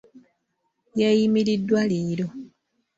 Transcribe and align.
Yeeyimiriddwa 0.99 1.81
leero. 1.89 2.27